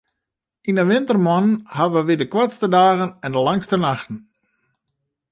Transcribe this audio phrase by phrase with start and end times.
[0.69, 4.17] Yn 'e wintermoannen hawwe wy de koartste dagen en de langste nachten.